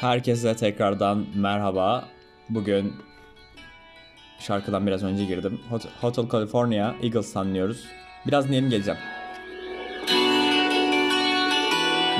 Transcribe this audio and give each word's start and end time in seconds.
Herkese 0.00 0.56
tekrardan 0.56 1.26
merhaba. 1.34 2.04
Bugün 2.48 2.92
şarkıdan 4.38 4.86
biraz 4.86 5.02
önce 5.02 5.24
girdim. 5.24 5.60
Hotel 6.00 6.28
California, 6.32 6.94
Eagles 7.02 7.34
dinliyoruz. 7.34 7.84
Biraz 8.26 8.46
dinleyelim 8.46 8.70
geleceğim. 8.70 9.00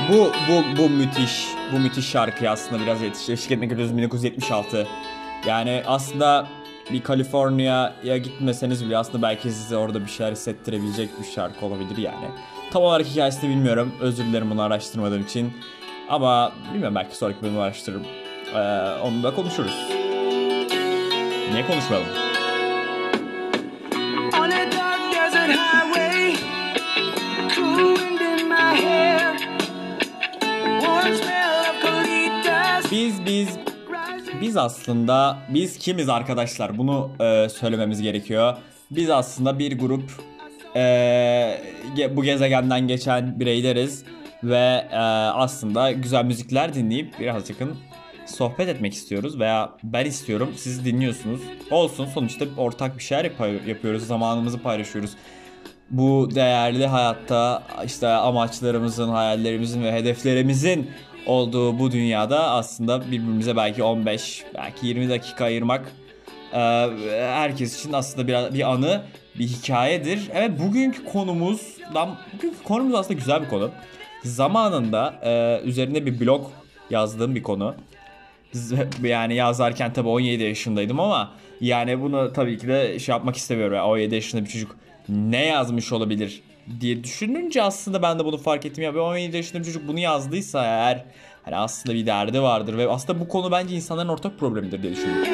Bu, 0.09 0.31
bu, 0.49 0.77
bu 0.77 0.89
müthiş, 0.89 1.47
bu 1.73 1.79
müthiş 1.79 2.05
şarkı 2.05 2.49
aslında 2.49 2.81
biraz 2.81 3.03
eşlik 3.03 3.51
etmek 3.51 3.71
istiyoruz 3.71 3.97
1976. 3.97 4.87
Yani 5.47 5.83
aslında 5.85 6.47
bir 6.91 7.03
California'ya 7.03 8.17
gitmeseniz 8.17 8.85
bile 8.85 8.97
aslında 8.97 9.21
belki 9.21 9.51
size 9.51 9.77
orada 9.77 10.01
bir 10.01 10.09
şeyler 10.09 10.31
hissettirebilecek 10.31 11.09
bir 11.19 11.25
şarkı 11.25 11.65
olabilir 11.65 11.97
yani. 11.97 12.25
Tam 12.71 12.83
olarak 12.83 13.05
hikayesini 13.05 13.49
bilmiyorum. 13.49 13.93
Özür 14.01 14.25
dilerim 14.25 14.49
bunu 14.51 14.61
araştırmadığım 14.61 15.21
için. 15.21 15.53
Ama 16.09 16.51
bilmiyorum 16.73 16.95
belki 16.95 17.17
sonraki 17.17 17.41
bölümü 17.41 17.59
araştırırım. 17.59 18.03
Ee, 18.55 18.59
onu 19.03 19.23
da 19.23 19.35
konuşuruz. 19.35 19.87
Niye 21.51 21.67
konuşmayalım? 21.67 22.07
Biz 34.57 34.63
aslında 34.63 35.37
biz 35.49 35.77
kimiz 35.77 36.09
arkadaşlar 36.09 36.77
bunu 36.77 37.11
e, 37.19 37.49
söylememiz 37.49 38.01
gerekiyor. 38.01 38.57
Biz 38.91 39.09
aslında 39.09 39.59
bir 39.59 39.79
grup 39.79 40.11
e, 40.75 41.61
bu 42.11 42.23
gezegenden 42.23 42.87
geçen 42.87 43.39
bireyleriz 43.39 44.03
ve 44.43 44.87
e, 44.91 44.97
aslında 44.97 45.91
güzel 45.91 46.25
müzikler 46.25 46.73
dinleyip 46.73 47.19
birazcık 47.19 47.57
sohbet 48.25 48.69
etmek 48.69 48.93
istiyoruz 48.93 49.39
veya 49.39 49.69
ben 49.83 50.05
istiyorum 50.05 50.53
siz 50.55 50.85
dinliyorsunuz. 50.85 51.41
Olsun 51.71 52.05
sonuçta 52.05 52.45
ortak 52.57 52.97
bir 52.97 53.03
şeyler 53.03 53.25
yap- 53.25 53.67
yapıyoruz 53.67 54.07
zamanımızı 54.07 54.61
paylaşıyoruz. 54.61 55.11
Bu 55.89 56.29
değerli 56.35 56.87
hayatta 56.87 57.63
işte 57.85 58.07
amaçlarımızın, 58.07 59.09
hayallerimizin 59.09 59.83
ve 59.83 59.91
hedeflerimizin 59.91 60.91
olduğu 61.27 61.79
bu 61.79 61.91
dünyada 61.91 62.51
aslında 62.51 63.01
birbirimize 63.11 63.55
belki 63.55 63.83
15, 63.83 64.43
belki 64.55 64.87
20 64.87 65.09
dakika 65.09 65.45
ayırmak 65.45 65.91
e, 66.53 66.59
herkes 67.19 67.79
için 67.79 67.93
aslında 67.93 68.27
bir, 68.27 68.53
bir 68.53 68.71
anı, 68.71 69.01
bir 69.39 69.47
hikayedir. 69.47 70.29
Evet 70.33 70.59
bugünkü 70.59 71.05
konumuz, 71.05 71.77
bugünkü 72.33 72.63
konumuz 72.63 72.95
aslında 72.95 73.19
güzel 73.19 73.41
bir 73.41 73.49
konu. 73.49 73.71
Zamanında 74.23 75.13
e, 75.23 75.61
üzerine 75.67 76.05
bir 76.05 76.19
blog 76.19 76.47
yazdığım 76.89 77.35
bir 77.35 77.43
konu. 77.43 77.75
Yani 79.03 79.35
yazarken 79.35 79.93
tabii 79.93 80.09
17 80.09 80.43
yaşındaydım 80.43 80.99
ama 80.99 81.31
yani 81.61 82.01
bunu 82.01 82.33
tabii 82.33 82.57
ki 82.57 82.67
de 82.67 82.99
şey 82.99 83.13
yapmak 83.13 83.35
istemiyorum. 83.35 83.75
Yani 83.75 83.87
17 83.87 84.15
yaşında 84.15 84.43
bir 84.43 84.49
çocuk 84.49 84.75
ne 85.09 85.45
yazmış 85.45 85.91
olabilir 85.91 86.41
diye 86.81 87.03
düşününce 87.03 87.63
aslında 87.63 88.01
ben 88.01 88.19
de 88.19 88.25
bunu 88.25 88.37
fark 88.37 88.65
ettim. 88.65 88.83
Ya 88.83 89.01
17 89.01 89.37
yaşında 89.37 89.59
bir 89.59 89.65
çocuk 89.65 89.87
bunu 89.87 89.99
yazdıysa 89.99 90.63
eğer 90.65 91.05
hani 91.43 91.55
aslında 91.55 91.95
bir 91.95 92.05
derdi 92.05 92.41
vardır 92.41 92.77
ve 92.77 92.87
aslında 92.87 93.19
bu 93.19 93.27
konu 93.27 93.51
bence 93.51 93.75
insanların 93.75 94.09
ortak 94.09 94.39
problemidir 94.39 94.83
diye 94.83 94.91
düşünüyorum. 94.93 95.27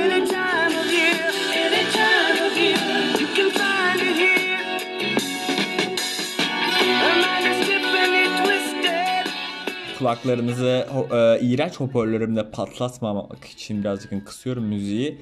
kulaklarınızı 10.03 10.87
e, 11.11 11.39
iğrenç 11.41 11.79
hoparlörümle 11.79 12.51
patlatmamak 12.51 13.45
için 13.45 13.81
birazcık 13.81 14.27
kısıyorum 14.27 14.65
müziği. 14.65 15.21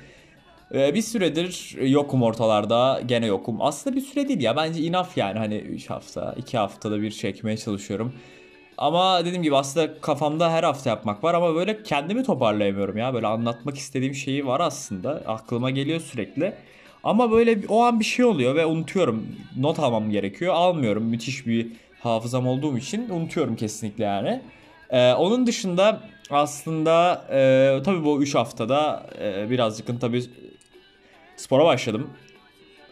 E, 0.73 0.95
bir 0.95 1.01
süredir 1.01 1.77
yokum 1.81 2.23
ortalarda. 2.23 3.01
Gene 3.05 3.25
yokum. 3.25 3.61
Aslında 3.61 3.95
bir 3.95 4.01
süre 4.01 4.27
değil 4.27 4.41
ya. 4.41 4.55
Bence 4.55 4.83
enough 4.83 5.17
yani. 5.17 5.39
Hani 5.39 5.55
3 5.55 5.89
hafta, 5.89 6.35
2 6.37 6.57
haftada 6.57 7.01
bir 7.01 7.11
çekmeye 7.11 7.57
çalışıyorum. 7.57 8.13
Ama 8.77 9.25
dediğim 9.25 9.43
gibi 9.43 9.55
aslında 9.55 10.01
kafamda 10.01 10.51
her 10.51 10.63
hafta 10.63 10.89
yapmak 10.89 11.23
var 11.23 11.33
ama 11.33 11.55
böyle 11.55 11.83
kendimi 11.83 12.23
toparlayamıyorum 12.23 12.97
ya. 12.97 13.13
Böyle 13.13 13.27
anlatmak 13.27 13.77
istediğim 13.77 14.15
şeyi 14.15 14.45
var 14.45 14.59
aslında. 14.59 15.09
Aklıma 15.27 15.69
geliyor 15.69 15.99
sürekli. 15.99 16.53
Ama 17.03 17.31
böyle 17.31 17.59
o 17.69 17.83
an 17.83 17.99
bir 17.99 18.05
şey 18.05 18.25
oluyor 18.25 18.55
ve 18.55 18.65
unutuyorum. 18.65 19.27
Not 19.57 19.79
almam 19.79 20.11
gerekiyor. 20.11 20.53
Almıyorum. 20.53 21.03
Müthiş 21.03 21.47
bir 21.47 21.67
hafızam 21.99 22.47
olduğum 22.47 22.77
için 22.77 23.09
unutuyorum 23.09 23.55
kesinlikle 23.55 24.03
yani. 24.03 24.41
Ee, 24.89 25.13
onun 25.13 25.47
dışında 25.47 25.99
aslında 26.29 27.25
e, 27.31 27.83
tabii 27.85 28.05
bu 28.05 28.21
3 28.21 28.35
haftada 28.35 29.05
e, 29.21 29.49
birazcık 29.49 30.01
tabii 30.01 30.23
spora 31.41 31.66
başladım. 31.66 32.09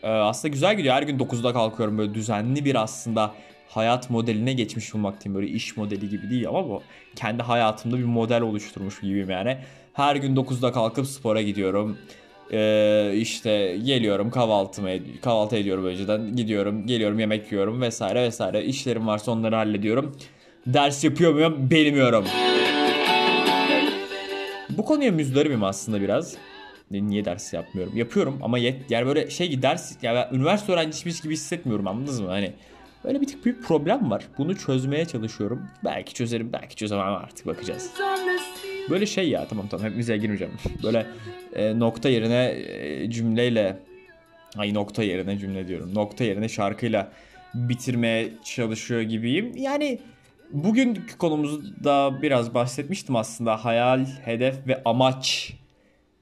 E, 0.04 0.08
aslında 0.08 0.52
güzel 0.52 0.78
gidiyor. 0.78 0.96
Her 0.96 1.04
gün 1.04 1.20
9'da 1.20 1.54
kalkıyorum 1.54 1.98
böyle 1.98 2.14
düzenli 2.14 2.66
bir 2.66 2.76
aslında 2.76 3.32
hayat 3.68 4.10
modeline 4.10 4.54
geçmiş 4.54 4.94
bulmaktayım. 4.94 5.36
Böyle 5.36 5.48
iş 5.48 5.78
modeli 5.78 6.10
gibi 6.10 6.30
değil 6.30 6.48
ama 6.48 6.70
bu 6.70 6.82
kendi 7.16 7.44
hayatımda 7.44 7.98
bir 7.98 8.04
model 8.04 8.42
oluşturmuş 8.42 9.02
gibiyim 9.02 9.30
yani. 9.30 9.58
Her 9.94 10.16
gün 10.16 10.36
9'da 10.36 10.72
kalkıp 10.72 11.08
spora 11.08 11.42
gidiyorum. 11.42 11.98
Ee, 12.52 13.12
işte 13.16 13.78
geliyorum 13.86 14.32
kahvaltımı 14.32 14.90
ed- 14.90 15.20
kahvaltı 15.22 15.56
ediyorum 15.56 15.86
önceden 15.86 16.36
gidiyorum 16.36 16.88
geliyorum 16.88 17.20
yemek 17.20 17.52
yiyorum 17.52 17.82
vesaire 17.82 18.22
vesaire 18.22 18.66
işlerim 18.66 19.08
varsa 19.08 19.32
onları 19.32 19.56
hallediyorum 19.56 20.16
ders 20.68 21.04
yapıyor 21.04 21.34
muyum 21.34 21.70
bilmiyorum. 21.70 22.26
Bu 24.70 24.86
konuya 24.86 25.12
müzdaribim 25.12 25.64
aslında 25.64 26.02
biraz. 26.02 26.36
Niye 26.92 27.26
ders 27.26 27.54
yapmıyorum? 27.54 27.98
Yapıyorum 27.98 28.40
ama 28.42 28.58
yet, 28.58 28.92
yani 28.92 29.06
böyle 29.06 29.30
şey 29.30 29.62
ders 29.62 30.04
ya 30.04 30.14
yani 30.14 30.38
üniversite 30.38 30.72
öğrencisi 30.72 31.24
gibi 31.24 31.34
hissetmiyorum 31.34 31.88
anladınız 31.88 32.20
mı? 32.20 32.28
Hani 32.28 32.54
böyle 33.04 33.22
bir 33.22 33.28
tık 33.28 33.46
büyük 33.46 33.64
problem 33.64 34.12
var. 34.12 34.28
Bunu 34.38 34.58
çözmeye 34.58 35.06
çalışıyorum. 35.06 35.68
Belki 35.84 36.14
çözerim, 36.14 36.54
belki 36.54 36.76
çözemem 36.76 37.14
artık 37.14 37.46
bakacağız. 37.46 37.92
Böyle 38.90 39.06
şey 39.06 39.30
ya 39.30 39.48
tamam 39.48 39.68
tamam 39.68 39.86
hepimize 39.86 40.18
girmeyeceğim. 40.18 40.54
Böyle 40.84 41.06
e, 41.56 41.80
nokta 41.80 42.10
yerine 42.10 42.46
e, 42.46 43.10
cümleyle 43.12 43.78
ay 44.58 44.74
nokta 44.74 45.04
yerine 45.04 45.38
cümle 45.38 45.68
diyorum. 45.68 45.96
Nokta 45.96 46.24
yerine 46.24 46.50
şarkıyla 46.50 47.12
bitirmeye 47.54 48.30
çalışıyor 48.44 49.02
gibiyim. 49.02 49.58
Yani 49.58 50.00
Bugünkü 50.52 51.18
konumuzda 51.18 52.22
biraz 52.22 52.54
bahsetmiştim 52.54 53.16
aslında 53.16 53.66
hayal, 53.66 54.06
hedef 54.26 54.68
ve 54.68 54.82
amaç 54.86 55.54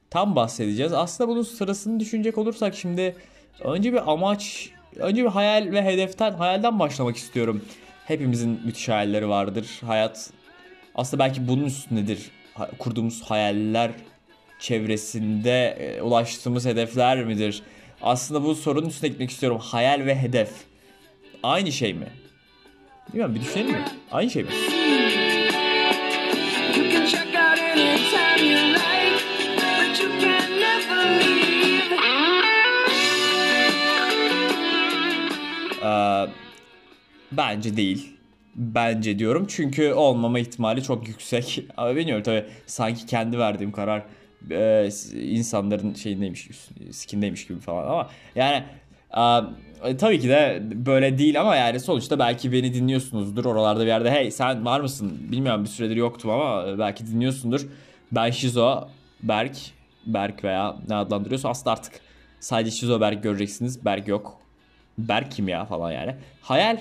tam 0.09 0.35
bahsedeceğiz. 0.35 0.93
Aslında 0.93 1.29
bunun 1.29 1.41
sırasını 1.41 1.99
düşünecek 1.99 2.37
olursak 2.37 2.75
şimdi 2.75 3.15
önce 3.63 3.93
bir 3.93 4.11
amaç, 4.11 4.69
önce 4.95 5.23
bir 5.23 5.29
hayal 5.29 5.71
ve 5.71 5.83
hedeften, 5.83 6.33
hayalden 6.33 6.79
başlamak 6.79 7.17
istiyorum. 7.17 7.65
Hepimizin 8.05 8.61
müthiş 8.65 8.89
hayalleri 8.89 9.29
vardır. 9.29 9.81
Hayat 9.85 10.29
aslında 10.95 11.23
belki 11.23 11.47
bunun 11.47 11.65
üstündedir. 11.65 12.31
Kurduğumuz 12.79 13.21
hayaller 13.23 13.91
çevresinde 14.59 15.67
e, 15.79 16.01
ulaştığımız 16.01 16.65
hedefler 16.65 17.25
midir? 17.25 17.63
Aslında 18.01 18.43
bu 18.43 18.55
sorunun 18.55 18.89
üstüne 18.89 19.09
gitmek 19.09 19.29
istiyorum. 19.29 19.59
Hayal 19.61 20.05
ve 20.05 20.15
hedef 20.15 20.51
aynı 21.43 21.71
şey 21.71 21.93
mi? 21.93 22.07
Bilmiyorum 23.09 23.35
bir 23.35 23.41
düşünelim 23.41 23.71
mi? 23.71 23.85
Aynı 24.11 24.29
şey 24.29 24.43
mi? 24.43 24.49
Ee, 35.87 36.27
bence 37.31 37.77
değil. 37.77 38.13
Bence 38.55 39.19
diyorum 39.19 39.45
çünkü 39.49 39.93
olmama 39.93 40.39
ihtimali 40.39 40.83
çok 40.83 41.07
yüksek. 41.07 41.63
Ama 41.77 41.95
bilmiyorum 41.95 42.23
tabi 42.23 42.45
sanki 42.65 43.05
kendi 43.05 43.39
verdiğim 43.39 43.71
karar 43.71 44.03
e, 44.51 44.89
insanların 45.13 45.93
şeyindeymiş, 45.93 46.49
skindeymiş 46.91 47.47
gibi 47.47 47.59
falan 47.59 47.87
ama 47.87 48.09
yani 48.35 48.63
e, 49.83 49.97
tabii 49.97 50.19
ki 50.19 50.29
de 50.29 50.61
böyle 50.73 51.17
değil 51.17 51.41
ama 51.41 51.55
yani 51.55 51.79
sonuçta 51.79 52.19
belki 52.19 52.51
beni 52.51 52.73
dinliyorsunuzdur 52.73 53.45
oralarda 53.45 53.81
bir 53.81 53.87
yerde. 53.87 54.11
Hey 54.11 54.31
sen 54.31 54.65
var 54.65 54.79
mısın? 54.79 55.17
Bilmiyorum 55.31 55.63
bir 55.63 55.69
süredir 55.69 55.95
yoktum 55.95 56.31
ama 56.31 56.79
belki 56.79 57.07
dinliyorsundur. 57.07 57.67
Ben 58.11 58.31
Şizo, 58.31 58.87
Berk, 59.23 59.57
Berk 60.05 60.43
veya 60.43 60.75
ne 60.89 60.95
adlandırıyorsa 60.95 61.49
aslında 61.49 61.71
artık 61.71 61.93
sadece 62.39 62.71
Şizo 62.71 63.01
Berk 63.01 63.23
göreceksiniz. 63.23 63.85
Berk 63.85 64.07
yok. 64.07 64.46
Berk 64.97 65.31
kim 65.31 65.47
ya 65.47 65.65
falan 65.65 65.91
yani. 65.91 66.15
Hayal 66.41 66.79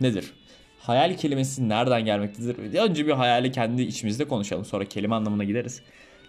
nedir? 0.00 0.32
Hayal 0.78 1.16
kelimesi 1.16 1.68
nereden 1.68 2.04
gelmektedir? 2.04 2.78
Önce 2.78 3.06
bir 3.06 3.12
hayali 3.12 3.52
kendi 3.52 3.82
içimizde 3.82 4.28
konuşalım 4.28 4.64
sonra 4.64 4.84
kelime 4.84 5.14
anlamına 5.14 5.44
gideriz. 5.44 5.82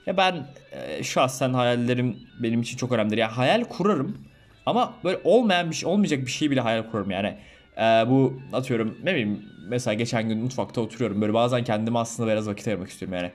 Ya 0.06 0.18
ben 0.18 0.48
e, 0.72 1.04
şahsen 1.04 1.54
hayallerim 1.54 2.18
benim 2.44 2.62
için 2.62 2.78
çok 2.78 2.92
önemlidir. 2.92 3.18
Ya 3.18 3.38
hayal 3.38 3.64
kurarım 3.64 4.18
ama 4.66 4.94
böyle 5.04 5.20
olmayan 5.24 5.70
bir 5.70 5.76
şey, 5.76 5.90
olmayacak 5.90 6.22
bir 6.26 6.32
şey 6.32 6.52
bile 6.52 6.62
hayal 6.62 6.84
kurarım 6.92 7.12
yani. 7.12 7.36
E, 7.78 7.82
bu 7.82 8.40
atıyorum 8.54 8.98
ne 9.04 9.12
bileyim 9.12 9.46
mesela 9.68 9.94
geçen 9.94 10.30
gün 10.30 10.38
mutfakta 10.38 10.82
oturuyorum. 10.82 11.22
Böyle 11.22 11.34
bazen 11.34 11.64
kendime 11.64 12.00
aslında 12.00 12.32
biraz 12.32 12.48
vakit 12.48 12.68
ayırmak 12.68 12.90
istiyorum 12.90 13.18
yani. 13.18 13.32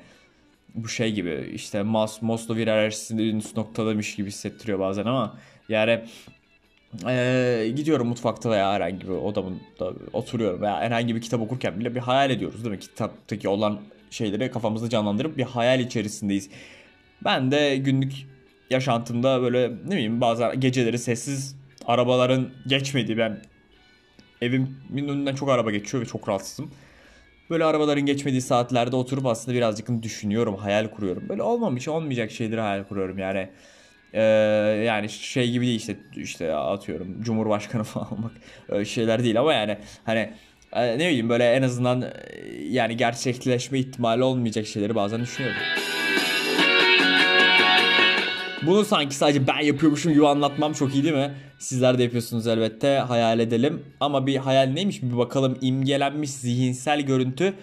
Bu 0.75 0.88
şey 0.88 1.12
gibi 1.12 1.50
işte 1.55 1.82
Mas 1.82 2.23
Maslow 2.23 2.65
hiyerarşisinde 2.65 3.29
en 3.29 3.37
üst 3.37 3.56
noktadamış 3.56 4.17
gibi 4.17 4.29
hissettiriyor 4.29 4.79
bazen 4.79 5.05
ama 5.05 5.38
yani 5.69 6.00
ee, 7.06 7.73
gidiyorum 7.76 8.08
mutfakta 8.08 8.50
veya 8.50 8.73
herhangi 8.73 9.00
bir 9.00 9.12
odamda 9.12 9.93
oturuyorum 10.12 10.62
veya 10.62 10.81
herhangi 10.81 11.17
bir 11.17 11.20
kitap 11.20 11.40
okurken 11.40 11.81
bile 11.81 11.94
bir 11.94 12.00
hayal 12.00 12.31
ediyoruz 12.31 12.64
değil 12.64 12.75
mi? 12.75 12.81
Kitaptaki 12.81 13.49
olan 13.49 13.79
şeyleri 14.11 14.50
kafamızda 14.50 14.88
canlandırıp 14.88 15.37
bir 15.37 15.43
hayal 15.43 15.81
içerisindeyiz. 15.81 16.50
Ben 17.25 17.50
de 17.50 17.76
günlük 17.76 18.12
yaşantımda 18.70 19.43
böyle 19.43 19.70
ne 19.87 19.90
bileyim 19.90 20.20
bazen 20.20 20.61
geceleri 20.61 20.99
sessiz 20.99 21.56
arabaların 21.87 22.49
geçmediği 22.67 23.19
ben 23.19 23.43
evimin 24.43 25.08
önünden 25.08 25.34
çok 25.34 25.49
araba 25.49 25.70
geçiyor 25.70 26.02
ve 26.02 26.06
çok 26.06 26.29
rahatsızım. 26.29 26.70
Böyle 27.50 27.64
arabaların 27.64 28.06
geçmediği 28.06 28.41
saatlerde 28.41 28.96
oturup 28.96 29.26
aslında 29.26 29.56
birazcık 29.56 30.02
düşünüyorum, 30.02 30.56
hayal 30.56 30.88
kuruyorum. 30.88 31.29
Böyle 31.29 31.43
olmamış, 31.43 31.88
olmayacak 31.88 32.31
şeyleri 32.31 32.61
hayal 32.61 32.84
kuruyorum 32.84 33.19
yani. 33.19 33.49
Ee, 34.12 34.22
yani 34.87 35.08
şey 35.08 35.50
gibi 35.50 35.66
değil 35.66 35.78
işte 35.78 35.96
işte 36.16 36.55
atıyorum 36.55 37.22
Cumhurbaşkanı 37.22 37.84
falan 37.84 38.12
olmak 38.12 38.32
öyle 38.69 38.84
şeyler 38.84 39.25
değil 39.25 39.40
ama 39.40 39.52
yani 39.52 39.78
hani 40.05 40.32
e, 40.72 40.99
ne 40.99 41.08
bileyim 41.08 41.28
böyle 41.28 41.52
en 41.52 41.62
azından 41.62 42.02
e, 42.02 42.08
yani 42.69 42.96
gerçekleşme 42.96 43.78
ihtimali 43.78 44.22
olmayacak 44.22 44.66
şeyleri 44.66 44.94
bazen 44.94 45.20
düşünüyorum. 45.20 45.60
Bunu 48.62 48.84
sanki 48.84 49.14
sadece 49.14 49.46
ben 49.46 49.60
yapıyormuşum 49.60 50.12
gibi 50.12 50.26
anlatmam 50.26 50.72
çok 50.72 50.94
iyi 50.94 51.05
değil 51.05 51.14
mi? 51.14 51.34
Sizler 51.58 51.99
de 51.99 52.02
yapıyorsunuz 52.02 52.46
elbette. 52.46 52.99
Hayal 52.99 53.40
edelim. 53.40 53.82
Ama 54.00 54.26
bir 54.26 54.37
hayal 54.37 54.66
neymiş 54.66 55.02
bir 55.02 55.16
bakalım. 55.16 55.58
İmgelenmiş 55.60 56.31
zihinsel 56.31 57.00
görüntü 57.00 57.55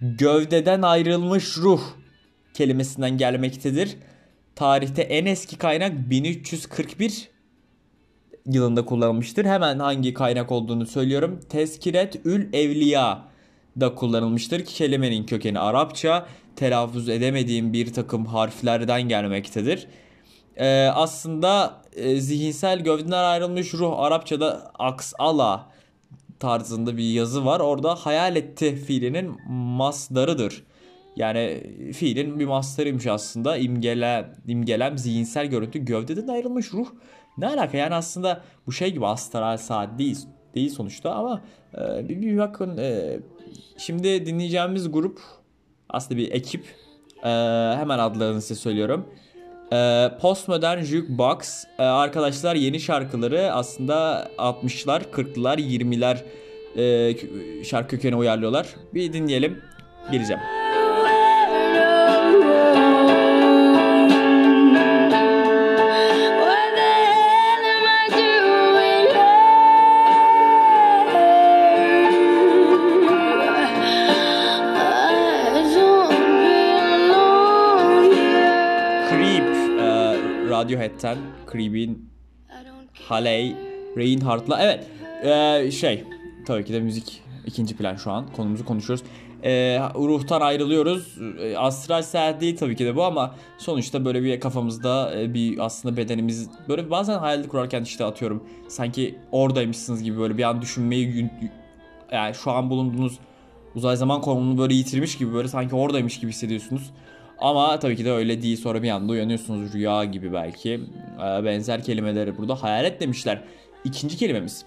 gövdeden 0.00 0.82
ayrılmış 0.82 1.56
ruh 1.56 1.80
kelimesinden 2.54 3.18
gelmektedir. 3.18 3.96
Tarihte 4.60 5.02
en 5.02 5.26
eski 5.26 5.58
kaynak 5.58 6.10
1341 6.10 7.30
yılında 8.46 8.84
kullanılmıştır. 8.84 9.44
Hemen 9.44 9.78
hangi 9.78 10.14
kaynak 10.14 10.52
olduğunu 10.52 10.86
söylüyorum. 10.86 11.40
Teskiret 11.48 12.26
ül 12.26 12.52
Evliya 12.52 13.22
da 13.80 13.94
kullanılmıştır. 13.94 14.64
Kelimenin 14.64 15.26
kökeni 15.26 15.58
Arapça. 15.58 16.26
Telaffuz 16.56 17.08
edemediğim 17.08 17.72
bir 17.72 17.92
takım 17.92 18.26
harflerden 18.26 19.02
gelmektedir. 19.02 19.86
Ee, 20.56 20.90
aslında 20.94 21.82
e, 21.96 22.20
zihinsel 22.20 22.80
gövdeden 22.80 23.24
ayrılmış 23.24 23.74
ruh 23.74 23.98
Arapçada 23.98 24.70
aks 24.78 25.12
ala 25.18 25.70
tarzında 26.40 26.96
bir 26.96 27.10
yazı 27.10 27.44
var. 27.44 27.60
Orada 27.60 27.94
hayal 27.94 28.36
etti 28.36 28.76
fiilinin 28.76 29.36
masdarıdır. 29.50 30.62
Yani 31.20 31.62
fiilin 31.92 32.38
bir 32.38 32.44
mastarıymış 32.44 33.06
aslında. 33.06 33.56
İmgele, 33.56 34.26
imgelem 34.46 34.98
zihinsel 34.98 35.46
görüntü 35.46 35.78
gövdeden 35.78 36.28
ayrılmış 36.28 36.72
ruh. 36.72 36.86
Ne 37.38 37.46
alaka 37.46 37.76
yani 37.76 37.94
aslında 37.94 38.40
bu 38.66 38.72
şey 38.72 38.92
gibi 38.92 39.06
astral 39.06 39.56
saat 39.56 39.98
değil, 39.98 40.18
değil 40.54 40.70
sonuçta 40.70 41.12
ama 41.12 41.42
e, 41.74 42.08
bir, 42.08 42.22
bir 42.22 42.38
bakın 42.38 42.78
e, 42.78 43.18
şimdi 43.76 44.26
dinleyeceğimiz 44.26 44.92
grup 44.92 45.20
aslında 45.88 46.20
bir 46.20 46.32
ekip. 46.32 46.64
E, 47.24 47.28
hemen 47.76 47.98
adlarını 47.98 48.42
size 48.42 48.54
söylüyorum. 48.54 49.06
E, 49.72 50.10
Postmodern 50.20 50.82
Jukebox 50.82 51.64
e, 51.78 51.82
arkadaşlar 51.82 52.54
yeni 52.54 52.80
şarkıları 52.80 53.52
aslında 53.52 54.28
60'lar, 54.38 55.02
40'lar, 55.12 55.58
20'ler 55.58 56.18
e, 56.76 57.64
şarkı 57.64 57.88
kökeni 57.88 58.16
uyarlıyorlar. 58.16 58.66
Bir 58.94 59.12
dinleyelim. 59.12 59.62
Geleceğim. 60.12 60.69
Radiohead'ten 80.70 81.18
Creep'in 81.52 82.10
Haley 83.08 83.56
Reinhardt'la 83.96 84.62
evet 84.62 84.86
ee, 85.24 85.70
şey 85.70 86.04
tabii 86.46 86.64
ki 86.64 86.72
de 86.72 86.80
müzik 86.80 87.22
ikinci 87.46 87.76
plan 87.76 87.96
şu 87.96 88.10
an 88.10 88.26
konumuzu 88.36 88.64
konuşuyoruz. 88.64 89.04
Ee, 89.44 89.78
ruhtan 89.94 90.40
ayrılıyoruz. 90.40 91.18
Ee, 91.40 91.56
astral 91.56 92.02
seyahat 92.02 92.40
değil 92.40 92.56
tabii 92.56 92.76
ki 92.76 92.84
de 92.84 92.96
bu 92.96 93.04
ama 93.04 93.34
sonuçta 93.58 94.04
böyle 94.04 94.22
bir 94.22 94.40
kafamızda 94.40 95.20
e, 95.20 95.34
bir 95.34 95.58
aslında 95.58 95.96
bedenimiz 95.96 96.50
böyle 96.68 96.90
bazen 96.90 97.18
hayal 97.18 97.44
kurarken 97.44 97.82
işte 97.82 98.04
atıyorum 98.04 98.44
sanki 98.68 99.18
oradaymışsınız 99.32 100.02
gibi 100.02 100.18
böyle 100.18 100.38
bir 100.38 100.42
an 100.42 100.62
düşünmeyi 100.62 101.30
yani 102.12 102.34
şu 102.34 102.50
an 102.50 102.70
bulunduğunuz 102.70 103.18
uzay 103.74 103.96
zaman 103.96 104.20
konumunu 104.20 104.58
böyle 104.58 104.74
yitirmiş 104.74 105.18
gibi 105.18 105.34
böyle 105.34 105.48
sanki 105.48 105.74
oradaymış 105.74 106.20
gibi 106.20 106.30
hissediyorsunuz. 106.30 106.90
Ama 107.40 107.78
tabii 107.78 107.96
ki 107.96 108.04
de 108.04 108.12
öyle 108.12 108.42
değil. 108.42 108.56
Sonra 108.56 108.82
bir 108.82 108.90
anda 108.90 109.12
uyanıyorsunuz 109.12 109.72
rüya 109.74 110.04
gibi 110.04 110.32
belki. 110.32 110.80
Ee, 111.16 111.44
benzer 111.44 111.84
kelimeleri 111.84 112.38
burada 112.38 112.62
hayalet 112.62 113.00
demişler. 113.00 113.42
İkinci 113.84 114.16
kelimemiz. 114.16 114.64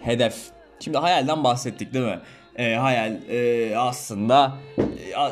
Hedef. 0.00 0.36
Şimdi 0.80 0.98
hayalden 0.98 1.44
bahsettik 1.44 1.94
değil 1.94 2.04
mi? 2.04 2.18
E, 2.56 2.74
hayal 2.74 3.16
e, 3.30 3.76
aslında 3.76 4.52
e, 4.78 4.84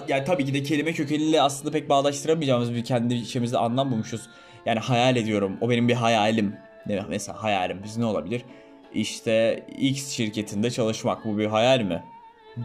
yani 0.09 0.25
tabii 0.25 0.45
ki 0.45 0.55
de 0.55 0.63
kelime 0.63 0.93
kökeniyle 0.93 1.43
aslında 1.43 1.73
pek 1.73 1.89
bağdaştıramayacağımız 1.89 2.75
bir 2.75 2.85
kendi 2.85 3.15
içimizde 3.15 3.59
anlam 3.59 3.91
bulmuşuz. 3.91 4.29
Yani 4.67 4.79
hayal 4.79 5.17
ediyorum. 5.17 5.57
O 5.61 5.71
benim 5.71 5.89
bir 5.89 5.95
hayalim. 5.95 6.57
Ne 6.87 7.01
mesela 7.09 7.43
hayalim 7.43 7.81
biz 7.85 7.97
ne 7.97 8.05
olabilir? 8.05 8.43
İşte 8.95 9.65
X 9.79 10.11
şirketinde 10.11 10.71
çalışmak 10.71 11.25
bu 11.25 11.39
bir 11.39 11.47
hayal 11.47 11.81
mi? 11.81 12.03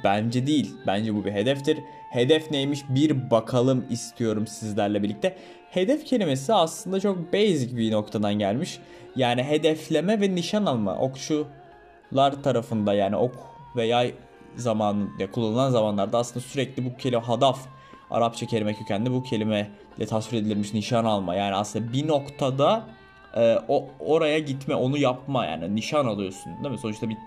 Bence 0.04 0.48
değil. 0.48 0.76
Bence 0.88 1.16
bu 1.16 1.26
bir 1.26 1.32
hedeftir. 1.32 1.78
Hedef 2.12 2.52
neymiş 2.52 2.84
bir 2.90 3.32
bakalım 3.32 3.86
istiyorum 3.90 4.48
sizlerle 4.48 5.04
birlikte. 5.04 5.36
Hedef 5.70 6.06
kelimesi 6.06 6.54
aslında 6.54 7.00
çok 7.00 7.34
basic 7.34 7.78
bir 7.78 7.92
noktadan 7.92 8.34
gelmiş. 8.34 8.80
Yani 9.16 9.44
hedefleme 9.44 10.22
ve 10.22 10.36
nişan 10.36 10.66
alma. 10.66 10.98
Okçular 10.98 12.44
tarafında 12.44 12.94
yani 12.94 13.16
ok 13.16 13.36
ve 13.76 13.86
yay 13.86 14.14
zamanında 14.56 15.32
kullanılan 15.32 15.72
zamanlarda 15.72 16.18
aslında 16.18 16.40
sürekli 16.46 16.86
bu 16.86 16.98
kelime 16.98 17.22
hadaf 17.22 17.60
Arapça 18.12 18.46
kelime 18.46 18.74
kökenli 18.74 19.12
bu 19.12 19.24
kelime 19.24 19.72
ile 19.98 20.06
tasvir 20.06 20.38
edilmiş 20.38 20.74
nişan 20.74 21.06
alma. 21.06 21.36
Yani 21.36 21.56
aslında 21.56 21.94
bir 21.94 22.08
noktada 22.08 22.84
e, 23.36 23.58
o 23.68 23.88
oraya 24.00 24.40
gitme, 24.40 24.76
onu 24.76 24.98
yapma 24.98 25.46
yani 25.46 25.76
nişan 25.76 26.06
alıyorsun 26.06 26.54
değil 26.64 26.72
mi? 26.72 26.78
Sonuçta 26.78 27.10
bir 27.10 27.18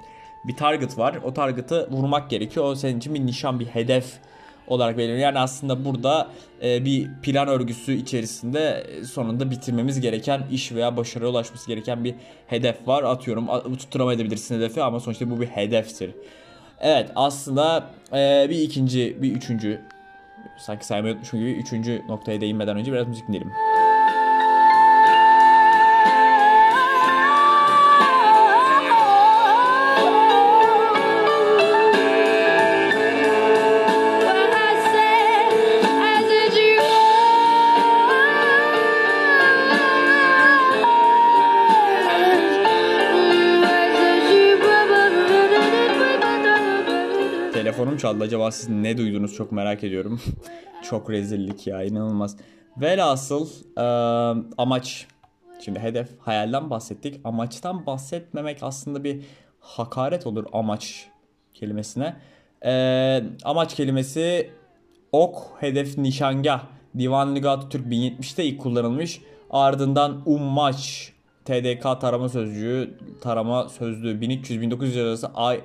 bir 0.44 0.56
target 0.56 0.98
var. 0.98 1.16
O 1.24 1.34
target'ı 1.34 1.90
vurmak 1.90 2.30
gerekiyor. 2.30 2.66
O 2.66 2.74
senin 2.74 2.98
için 2.98 3.14
bir 3.14 3.26
nişan, 3.26 3.60
bir 3.60 3.66
hedef 3.66 4.20
olarak 4.66 4.98
belirleniyor. 4.98 5.22
Yani 5.22 5.38
aslında 5.38 5.84
burada 5.84 6.28
e, 6.62 6.84
bir 6.84 7.08
plan 7.22 7.48
örgüsü 7.48 7.92
içerisinde 7.92 8.86
sonunda 9.06 9.50
bitirmemiz 9.50 10.00
gereken 10.00 10.42
iş 10.50 10.72
veya 10.72 10.96
başarıya 10.96 11.30
ulaşması 11.30 11.68
gereken 11.68 12.04
bir 12.04 12.14
hedef 12.46 12.88
var. 12.88 13.02
Atıyorum 13.02 13.46
tutturamayabilirsin 13.76 14.56
hedefi 14.56 14.82
ama 14.82 15.00
sonuçta 15.00 15.30
bu 15.30 15.40
bir 15.40 15.46
hedeftir. 15.46 16.10
Evet 16.80 17.10
aslında 17.16 17.90
e, 18.12 18.46
bir 18.50 18.58
ikinci, 18.58 19.22
bir 19.22 19.32
üçüncü 19.32 19.80
sanki 20.58 20.86
saymayı 20.86 21.14
unutmuşum 21.14 21.40
gibi 21.40 21.50
üçüncü 21.50 22.02
noktaya 22.08 22.40
değinmeden 22.40 22.76
önce 22.76 22.92
biraz 22.92 23.08
müzik 23.08 23.28
dinleyelim. 23.28 23.52
Telefonum 47.84 47.98
çaldı. 47.98 48.24
Acaba 48.24 48.50
siz 48.50 48.68
ne 48.68 48.98
duydunuz 48.98 49.34
çok 49.34 49.52
merak 49.52 49.84
ediyorum. 49.84 50.20
çok 50.82 51.10
rezillik 51.10 51.66
ya 51.66 51.82
inanılmaz. 51.82 52.36
Velhasıl 52.76 53.48
e, 53.76 53.82
amaç. 54.58 55.06
Şimdi 55.64 55.78
hedef 55.78 56.08
hayalden 56.20 56.70
bahsettik. 56.70 57.20
Amaçtan 57.24 57.86
bahsetmemek 57.86 58.58
aslında 58.62 59.04
bir 59.04 59.22
hakaret 59.60 60.26
olur 60.26 60.44
amaç 60.52 61.06
kelimesine. 61.54 62.16
E, 62.64 62.72
amaç 63.44 63.74
kelimesi 63.74 64.50
ok, 65.12 65.36
hedef, 65.60 65.98
nişangah 65.98 66.62
Divan 66.98 67.34
Atatürk 67.36 67.86
1070'te 67.86 68.44
ilk 68.44 68.60
kullanılmış. 68.60 69.20
Ardından 69.50 70.22
Ummaç 70.26 71.12
TDK 71.44 72.00
tarama 72.00 72.28
sözcüğü, 72.28 72.98
tarama 73.20 73.68
sözlüğü 73.68 74.20
1300-1900 74.20 75.02
arası 75.02 75.30
ay, 75.34 75.60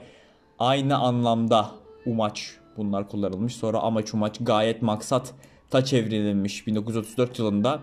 aynı 0.59 0.97
anlamda 0.97 1.79
umaç 2.06 2.51
bunlar 2.77 3.10
kullanılmış. 3.10 3.56
Sonra 3.56 3.79
amaç 3.79 4.13
umaç 4.13 4.38
gayet 4.41 4.82
maksat 4.82 5.34
ta 5.70 5.86
çevrilmiş 5.86 6.68
1934 6.68 7.39
yılında. 7.39 7.79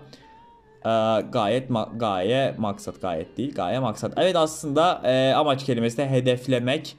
Ee, 0.87 0.89
gayet 1.33 1.71
ma- 1.71 1.99
gaye 1.99 2.55
maksat 2.59 3.01
gayet 3.01 3.37
değil 3.37 3.55
gaye 3.55 3.79
maksat. 3.79 4.13
Evet 4.17 4.37
aslında 4.37 5.01
e, 5.05 5.35
amaç 5.35 5.65
kelimesi 5.65 5.97
de 5.97 6.11
hedeflemek. 6.11 6.97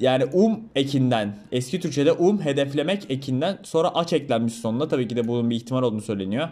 Yani 0.00 0.24
um 0.24 0.60
ekinden 0.74 1.36
eski 1.52 1.80
Türkçe'de 1.80 2.12
um 2.12 2.40
hedeflemek 2.44 3.10
ekinden 3.10 3.58
sonra 3.62 3.94
aç 3.94 4.12
eklenmiş 4.12 4.54
sonuna. 4.54 4.88
Tabii 4.88 5.08
ki 5.08 5.16
de 5.16 5.28
bunun 5.28 5.50
bir 5.50 5.56
ihtimal 5.56 5.82
olduğunu 5.82 6.00
söyleniyor. 6.00 6.48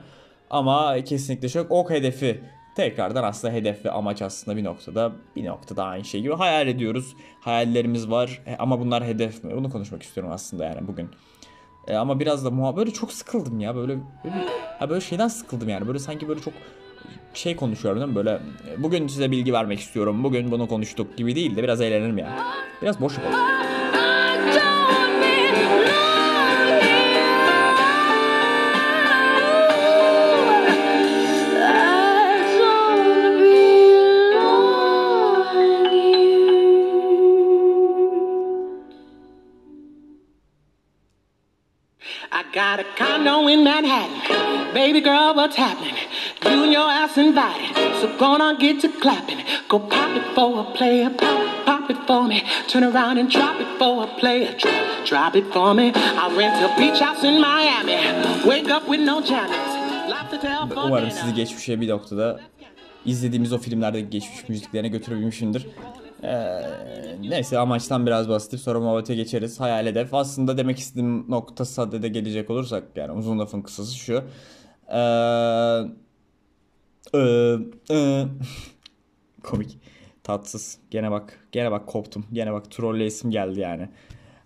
Ama 0.50 1.05
kesinlikle 1.05 1.49
çok 1.49 1.71
ok 1.71 1.90
hedefi 1.90 2.40
tekrardan 2.78 3.25
aslında 3.25 3.54
hedef 3.54 3.85
ve 3.85 3.90
amaç 3.90 4.23
aslında 4.23 4.56
bir 4.56 4.64
noktada 4.64 5.12
bir 5.37 5.44
noktada 5.44 5.85
aynı 5.85 6.04
şey 6.04 6.23
gibi 6.23 6.35
hayal 6.35 6.68
ediyoruz. 6.68 7.16
Hayallerimiz 7.40 8.11
var 8.11 8.42
e, 8.47 8.56
ama 8.56 8.80
bunlar 8.80 9.04
hedef 9.04 9.44
mi? 9.44 9.56
Bunu 9.56 9.70
konuşmak 9.70 10.02
istiyorum 10.02 10.32
aslında 10.32 10.64
yani 10.64 10.88
bugün. 10.88 11.11
E, 11.88 11.97
ama 11.97 12.20
biraz 12.20 12.44
da 12.44 12.50
muha 12.50 12.87
çok 12.87 13.12
sıkıldım 13.12 13.61
ya 13.61 13.76
böyle 13.76 13.99
böyle, 14.25 14.37
ha 14.78 14.90
böyle 14.90 15.00
şeyden 15.00 15.28
sıkıldım 15.28 15.68
yani. 15.68 15.87
Böyle 15.87 15.99
sanki 15.99 16.28
böyle 16.28 16.40
çok 16.40 16.54
şey 17.35 17.56
konuşuyorum 17.56 18.00
değil 18.00 18.11
mi? 18.11 18.16
Böyle 18.16 18.40
e, 18.70 18.82
bugün 18.82 19.08
size 19.08 19.30
bilgi 19.30 19.52
vermek 19.52 19.80
istiyorum. 19.80 20.25
Bugün 20.25 20.50
bunu 20.50 20.68
konuştuk 20.68 21.16
gibi 21.16 21.35
değil 21.35 21.56
de 21.56 21.62
biraz 21.62 21.80
eğlenelim 21.80 22.18
ya. 22.18 22.38
Biraz 22.82 23.00
boş 23.00 23.18
yapalım. 23.18 23.40
Got 42.59 42.81
a 42.81 42.85
condo 42.97 43.47
in 43.47 43.62
Manhattan. 43.62 44.75
Baby 44.75 45.00
girl, 45.00 45.33
what's 45.33 45.55
happening? 45.55 45.95
You 46.45 46.65
and 46.65 46.73
your 46.73 46.91
ass 46.91 47.17
invited. 47.17 47.71
So 48.00 48.07
gonna 48.19 48.59
get 48.59 48.81
to 48.81 48.88
clapping. 49.03 49.41
Go 49.69 49.79
pop 49.79 50.11
it 50.19 50.27
for 50.35 50.50
a 50.65 50.65
player. 50.79 51.09
Pop, 51.09 51.67
pop 51.67 51.88
it 51.88 52.00
for 52.09 52.25
me. 52.27 52.43
Turn 52.67 52.83
around 52.83 53.19
and 53.19 53.31
drop 53.31 53.61
it 53.61 53.71
for 53.79 53.95
a 54.03 54.09
player. 54.21 54.50
Drop, 54.59 55.07
drop 55.11 55.37
it 55.37 55.47
for 55.55 55.73
me. 55.73 55.93
I 55.95 56.25
rent 56.41 56.57
a 56.67 56.69
beach 56.81 56.99
house 56.99 57.23
in 57.23 57.41
Miami. 57.41 57.97
Wake 58.50 58.69
up 58.77 58.88
with 58.88 59.03
no 59.11 59.23
jammies. 59.23 59.69
Umarım 60.85 61.11
sizi 61.11 61.35
geçmişe 61.35 61.81
bir 61.81 61.88
noktada 61.88 62.41
izlediğimiz 63.07 63.53
o 63.53 63.59
filmlerdeki 63.59 64.11
geçmiş 64.11 64.49
müziklerine 64.49 64.88
götürebilmişimdir. 64.88 65.67
Ee, 66.22 66.62
neyse 67.20 67.58
amaçtan 67.58 68.06
biraz 68.06 68.28
bahsedip 68.28 68.60
sonra 68.60 68.80
muhabbete 68.80 69.14
geçeriz. 69.14 69.60
Hayal 69.60 69.87
hedef. 69.87 70.14
Aslında 70.14 70.58
demek 70.58 70.78
istediğim 70.78 71.30
nokta 71.30 71.64
saddede 71.64 72.08
gelecek 72.08 72.50
olursak 72.50 72.84
yani 72.96 73.12
uzun 73.12 73.38
lafın 73.38 73.62
kısası 73.62 73.96
şu. 73.96 74.25
Ee, 74.88 74.98
ee, 77.14 77.56
ee, 77.90 78.25
komik. 79.42 79.78
Tatsız. 80.25 80.78
Gene 80.90 81.10
bak. 81.10 81.48
Gene 81.52 81.70
bak 81.70 81.87
koptum. 81.87 82.26
Gene 82.32 82.52
bak 82.52 82.70
trolleyesim 82.70 83.30
geldi 83.30 83.60
yani. 83.60 83.88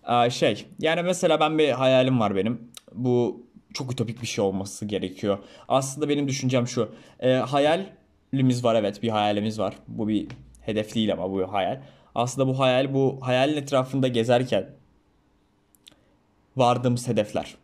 Ee, 0.09 0.31
şey. 0.31 0.67
Yani 0.79 1.03
mesela 1.03 1.41
ben 1.41 1.59
bir 1.59 1.71
hayalim 1.71 2.21
var 2.21 2.37
benim. 2.37 2.61
Bu 2.95 3.47
çok 3.75 3.93
ütopik 3.93 4.23
bir 4.23 4.27
şey 4.27 4.45
olması 4.45 4.87
gerekiyor. 4.87 5.39
Aslında 5.69 6.09
benim 6.09 6.29
düşüncem 6.29 6.67
şu. 6.67 6.95
Ee, 7.21 7.33
hayalimiz 7.33 8.65
var 8.65 8.75
evet. 8.75 9.03
Bir 9.03 9.09
hayalimiz 9.09 9.59
var. 9.59 9.75
Bu 9.89 10.09
bir 10.09 10.29
hedef 10.63 10.95
değil 10.95 11.13
ama 11.13 11.31
bu 11.33 11.53
hayal. 11.53 11.81
Aslında 12.15 12.49
bu 12.49 12.59
hayal 12.59 12.95
bu 12.95 13.19
hayalin 13.23 13.57
etrafında 13.57 14.09
gezerken 14.09 14.71
vardığımız 16.57 17.09
hedefler. 17.09 17.55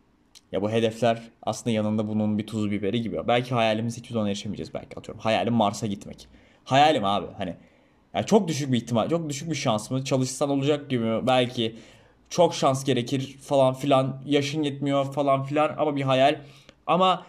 Ya 0.51 0.61
bu 0.61 0.71
hedefler 0.71 1.21
aslında 1.43 1.75
yanında 1.75 2.07
bunun 2.07 2.37
bir 2.37 2.47
tuz 2.47 2.71
biberi 2.71 3.01
gibi. 3.01 3.27
Belki 3.27 3.53
hayalimiz 3.53 3.97
hiçbir 3.97 4.13
zaman 4.13 4.27
erişemeyeceğiz 4.27 4.73
belki 4.73 4.99
atıyorum. 4.99 5.21
Hayalim 5.21 5.53
Mars'a 5.53 5.87
gitmek. 5.87 6.27
Hayalim 6.63 7.05
abi 7.05 7.27
hani. 7.37 7.55
Ya 8.13 8.23
çok 8.23 8.47
düşük 8.47 8.71
bir 8.71 8.77
ihtimal, 8.77 9.09
çok 9.09 9.29
düşük 9.29 9.49
bir 9.49 9.55
şans 9.55 9.91
mı? 9.91 10.03
Çalışsan 10.03 10.49
olacak 10.49 10.89
gibi 10.89 11.03
mi? 11.03 11.27
Belki 11.27 11.75
çok 12.29 12.55
şans 12.55 12.83
gerekir 12.83 13.37
falan 13.41 13.73
filan. 13.73 14.21
Yaşın 14.25 14.63
yetmiyor 14.63 15.13
falan 15.13 15.43
filan 15.43 15.75
ama 15.77 15.95
bir 15.95 16.01
hayal. 16.01 16.41
Ama 16.87 17.25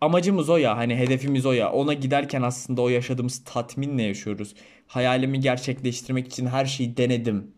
amacımız 0.00 0.48
o 0.48 0.56
ya 0.56 0.76
hani 0.76 0.96
hedefimiz 0.96 1.46
o 1.46 1.52
ya. 1.52 1.72
Ona 1.72 1.92
giderken 1.92 2.42
aslında 2.42 2.82
o 2.82 2.88
yaşadığımız 2.88 3.44
tatminle 3.44 4.02
yaşıyoruz. 4.02 4.54
Hayalimi 4.86 5.40
gerçekleştirmek 5.40 6.26
için 6.26 6.46
her 6.46 6.64
şeyi 6.64 6.96
denedim. 6.96 7.50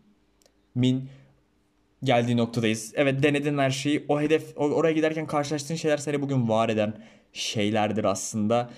Min 0.75 1.09
geldiği 2.03 2.37
noktadayız. 2.37 2.93
Evet 2.95 3.23
denedin 3.23 3.57
her 3.57 3.69
şeyi. 3.69 4.05
O 4.09 4.21
hedef 4.21 4.53
oraya 4.55 4.93
giderken 4.93 5.27
karşılaştığın 5.27 5.75
şeyler 5.75 5.97
seni 5.97 6.21
bugün 6.21 6.49
var 6.49 6.69
eden 6.69 6.93
şeylerdir 7.33 8.03
aslında. 8.03 8.69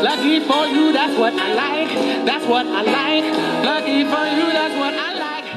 Lucky 0.04 0.40
for 0.40 0.68
you, 0.68 0.94
that's 0.94 1.18
what 1.18 1.34
I 1.34 1.50
like. 1.54 1.92
That's 2.26 2.46
what 2.46 2.66
I 2.66 2.84
like. 2.84 3.26
Lucky 3.66 4.04
for 4.06 4.26
you, 4.38 4.57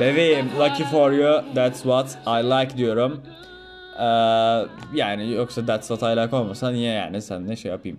Bebeğim 0.00 0.46
lucky 0.58 0.84
for 0.84 1.12
you 1.12 1.42
that's 1.54 1.82
what 1.82 2.18
I 2.26 2.42
like 2.44 2.76
diyorum. 2.76 3.20
Ee, 3.98 4.04
yani 4.94 5.32
yoksa 5.32 5.66
that's 5.66 5.88
what 5.88 6.02
I 6.02 6.20
like 6.20 6.36
olmasa 6.36 6.70
niye 6.70 6.92
yani 6.92 7.22
sen 7.22 7.48
ne 7.48 7.56
şey 7.56 7.70
yapayım. 7.70 7.98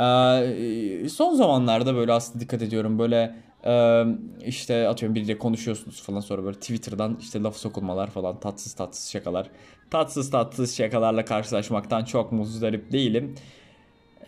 Ee, 0.00 1.08
son 1.08 1.34
zamanlarda 1.34 1.94
böyle 1.94 2.12
aslında 2.12 2.40
dikkat 2.40 2.62
ediyorum 2.62 2.98
böyle 2.98 3.34
e, 3.64 4.04
işte 4.46 4.88
atıyorum 4.88 5.14
biriyle 5.14 5.38
konuşuyorsunuz 5.38 6.02
falan 6.02 6.20
sonra 6.20 6.44
böyle 6.44 6.56
Twitter'dan 6.56 7.16
işte 7.20 7.42
laf 7.42 7.56
sokulmalar 7.56 8.10
falan 8.10 8.40
tatsız 8.40 8.72
tatsız 8.72 9.10
şakalar. 9.10 9.46
Tatsız 9.90 10.30
tatsız 10.30 10.76
şakalarla 10.76 11.24
karşılaşmaktan 11.24 12.04
çok 12.04 12.32
muzdarip 12.32 12.92
değilim. 12.92 13.34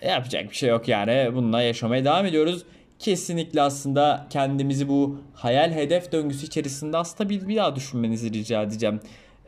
Yapacak 0.03 0.51
bir 0.51 0.57
şey 0.57 0.69
yok 0.69 0.89
yani. 0.89 1.31
Bununla 1.35 1.63
yaşamaya 1.63 2.05
devam 2.05 2.27
ediyoruz. 2.27 2.65
Kesinlikle 2.99 3.63
aslında 3.63 4.27
kendimizi 4.31 4.89
bu 4.89 5.21
hayal 5.35 5.73
hedef 5.73 6.13
döngüsü 6.13 6.47
içerisinde 6.47 6.97
aslında 6.97 7.31
bir, 7.31 7.49
bir 7.49 7.57
daha 7.57 7.77
düşünmenizi 7.77 8.33
rica 8.33 8.63
edeceğim. 8.63 9.01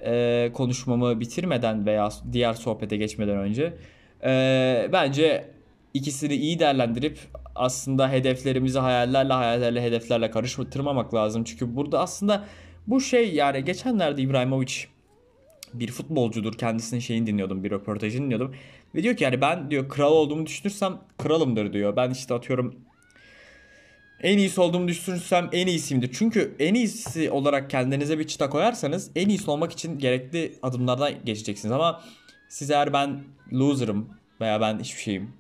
Ee, 0.04 0.50
konuşmamı 0.54 1.20
bitirmeden 1.20 1.86
veya 1.86 2.08
diğer 2.32 2.54
sohbete 2.54 2.96
geçmeden 2.96 3.36
önce. 3.36 3.74
Ee, 4.24 4.88
bence 4.92 5.50
ikisini 5.94 6.34
iyi 6.34 6.58
değerlendirip 6.58 7.18
aslında 7.54 8.12
hedeflerimizi 8.12 8.78
hayallerle 8.78 9.32
hayallerle 9.32 9.82
hedeflerle 9.82 10.30
karıştırmamak 10.30 11.14
lazım. 11.14 11.44
Çünkü 11.44 11.76
burada 11.76 12.00
aslında 12.00 12.44
bu 12.86 13.00
şey 13.00 13.34
yani 13.34 13.64
geçenlerde 13.64 14.22
İbrahimovic 14.22 14.74
bir 15.74 15.90
futbolcudur. 15.90 16.52
Kendisinin 16.52 17.00
şeyini 17.00 17.26
dinliyordum. 17.26 17.64
Bir 17.64 17.70
röportajını 17.70 18.24
dinliyordum. 18.24 18.54
Ve 18.94 19.02
diyor 19.02 19.16
ki 19.16 19.24
yani 19.24 19.40
ben 19.40 19.70
diyor 19.70 19.88
kral 19.88 20.12
olduğumu 20.12 20.46
düşünürsem 20.46 20.98
kralımdır 21.18 21.72
diyor. 21.72 21.96
Ben 21.96 22.10
işte 22.10 22.34
atıyorum 22.34 22.74
en 24.22 24.38
iyisi 24.38 24.60
olduğumu 24.60 24.88
düşünürsem 24.88 25.48
en 25.52 25.66
iyisiyimdir. 25.66 26.10
Çünkü 26.12 26.56
en 26.58 26.74
iyisi 26.74 27.30
olarak 27.30 27.70
kendinize 27.70 28.18
bir 28.18 28.26
çıta 28.26 28.50
koyarsanız 28.50 29.10
en 29.16 29.28
iyisi 29.28 29.50
olmak 29.50 29.72
için 29.72 29.98
gerekli 29.98 30.52
adımlardan 30.62 31.12
geçeceksiniz. 31.24 31.72
Ama 31.72 32.02
siz 32.48 32.70
eğer 32.70 32.92
ben 32.92 33.20
loser'ım 33.52 34.08
veya 34.40 34.60
ben 34.60 34.78
hiçbir 34.78 35.00
şeyim 35.00 35.32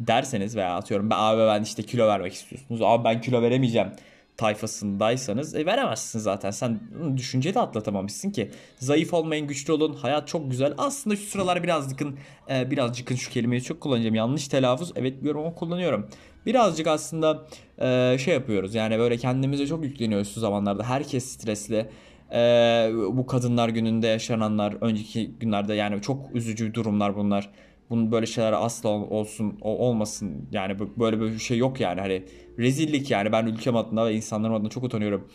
derseniz 0.00 0.56
veya 0.56 0.76
atıyorum 0.76 1.10
ben 1.10 1.16
abi 1.18 1.40
ben 1.40 1.62
işte 1.62 1.82
kilo 1.82 2.06
vermek 2.06 2.32
istiyorsunuz. 2.32 2.82
Abi 2.82 3.04
ben 3.04 3.20
kilo 3.20 3.42
veremeyeceğim 3.42 3.88
tayfasındaysanız 4.36 5.54
e, 5.54 5.66
veremezsin 5.66 6.18
zaten. 6.18 6.50
Sen 6.50 6.80
düşünceyi 7.16 7.54
de 7.54 7.60
atlatamamışsın 7.60 8.30
ki. 8.30 8.50
Zayıf 8.76 9.14
olmayın, 9.14 9.46
güçlü 9.46 9.72
olun. 9.72 9.94
Hayat 9.94 10.28
çok 10.28 10.50
güzel. 10.50 10.74
Aslında 10.78 11.16
şu 11.16 11.22
sıralar 11.22 11.62
birazcıkın 11.62 12.18
e, 12.50 12.70
birazcıkın 12.70 13.16
şu 13.16 13.30
kelimeyi 13.30 13.62
çok 13.62 13.80
kullanacağım. 13.80 14.14
Yanlış 14.14 14.48
telaffuz. 14.48 14.92
Evet 14.96 15.20
biliyorum 15.20 15.40
ama 15.40 15.54
kullanıyorum. 15.54 16.08
Birazcık 16.46 16.86
aslında 16.86 17.46
e, 17.78 18.18
şey 18.18 18.34
yapıyoruz. 18.34 18.74
Yani 18.74 18.98
böyle 18.98 19.16
kendimize 19.16 19.66
çok 19.66 19.84
yükleniyoruz 19.84 20.34
şu 20.34 20.40
zamanlarda. 20.40 20.84
Herkes 20.84 21.24
stresli. 21.24 21.86
Ee, 22.32 22.90
bu 23.12 23.26
kadınlar 23.26 23.68
gününde 23.68 24.06
yaşananlar, 24.06 24.76
önceki 24.80 25.30
günlerde 25.40 25.74
yani 25.74 26.02
çok 26.02 26.34
üzücü 26.34 26.74
durumlar 26.74 27.16
bunlar. 27.16 27.50
Bunun 27.90 28.12
böyle 28.12 28.26
şeyler 28.26 28.52
asla 28.52 28.88
olsun 28.88 29.58
olmasın 29.60 30.48
yani 30.52 30.76
böyle 30.98 31.20
bir 31.20 31.38
şey 31.38 31.58
yok 31.58 31.80
yani 31.80 32.00
hani 32.00 32.22
rezillik 32.58 33.10
yani 33.10 33.32
ben 33.32 33.46
ülkem 33.46 33.76
adına 33.76 34.06
ve 34.06 34.14
insanlarım 34.14 34.54
adına 34.54 34.68
çok 34.68 34.84
utanıyorum. 34.84 35.28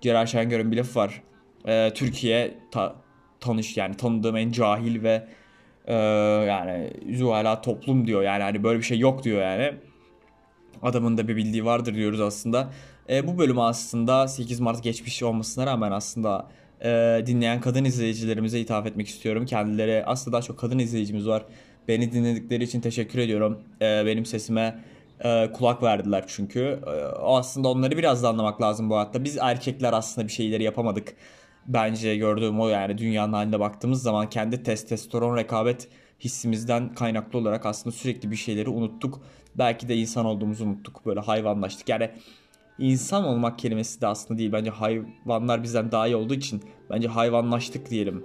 Celal 0.00 0.26
Şengör'ün 0.26 0.72
bir 0.72 0.76
lafı 0.76 0.98
var. 0.98 1.22
Ee, 1.66 1.92
Türkiye 1.94 2.54
ta, 2.70 2.96
tanış 3.40 3.76
yani 3.76 3.96
tanıdığım 3.96 4.36
en 4.36 4.52
cahil 4.52 5.02
ve 5.02 5.26
e, 5.86 5.94
yani 6.48 6.90
hala 7.20 7.60
toplum 7.60 8.06
diyor 8.06 8.22
yani 8.22 8.42
hani 8.42 8.64
böyle 8.64 8.78
bir 8.78 8.84
şey 8.84 8.98
yok 8.98 9.24
diyor 9.24 9.42
yani. 9.42 9.74
Adamın 10.82 11.18
da 11.18 11.28
bir 11.28 11.36
bildiği 11.36 11.64
vardır 11.64 11.94
diyoruz 11.94 12.20
aslında. 12.20 12.70
E, 13.10 13.26
bu 13.26 13.38
bölüm 13.38 13.58
aslında 13.58 14.28
8 14.28 14.60
Mart 14.60 14.82
geçmiş 14.82 15.22
olmasına 15.22 15.66
rağmen 15.66 15.92
aslında 15.92 16.46
e, 16.84 17.22
dinleyen 17.26 17.60
kadın 17.60 17.84
izleyicilerimize 17.84 18.60
hitap 18.60 18.86
etmek 18.86 19.08
istiyorum. 19.08 19.46
Kendileri 19.46 20.04
aslında 20.06 20.32
daha 20.32 20.42
çok 20.42 20.58
kadın 20.58 20.78
izleyicimiz 20.78 21.28
var. 21.28 21.44
Beni 21.88 22.12
dinledikleri 22.12 22.64
için 22.64 22.80
teşekkür 22.80 23.18
ediyorum. 23.18 23.58
E, 23.82 24.06
benim 24.06 24.26
sesime 24.26 24.78
e, 25.24 25.52
kulak 25.52 25.82
verdiler 25.82 26.24
çünkü. 26.26 26.80
E, 26.86 26.90
aslında 27.22 27.68
onları 27.68 27.96
biraz 27.96 28.22
da 28.22 28.28
anlamak 28.28 28.62
lazım 28.62 28.90
bu 28.90 28.96
hayatta. 28.96 29.24
Biz 29.24 29.38
erkekler 29.38 29.92
aslında 29.92 30.26
bir 30.26 30.32
şeyleri 30.32 30.62
yapamadık. 30.62 31.14
Bence 31.66 32.16
gördüğüm 32.16 32.60
o 32.60 32.68
yani 32.68 32.98
dünyanın 32.98 33.32
haline 33.32 33.60
baktığımız 33.60 34.02
zaman 34.02 34.28
kendi 34.28 34.62
testosteron 34.62 35.36
rekabet 35.36 35.88
hissimizden 36.20 36.94
kaynaklı 36.94 37.38
olarak 37.38 37.66
aslında 37.66 37.96
sürekli 37.96 38.30
bir 38.30 38.36
şeyleri 38.36 38.68
unuttuk. 38.68 39.20
Belki 39.54 39.88
de 39.88 39.96
insan 39.96 40.24
olduğumuzu 40.24 40.64
unuttuk. 40.64 41.06
Böyle 41.06 41.20
hayvanlaştık. 41.20 41.88
Yani 41.88 42.10
insan 42.78 43.24
olmak 43.24 43.58
kelimesi 43.58 44.00
de 44.00 44.06
aslında 44.06 44.38
değil. 44.38 44.52
Bence 44.52 44.70
hayvanlar 44.70 45.62
bizden 45.62 45.92
daha 45.92 46.06
iyi 46.06 46.16
olduğu 46.16 46.34
için 46.34 46.62
bence 46.90 47.08
hayvanlaştık 47.08 47.90
diyelim. 47.90 48.24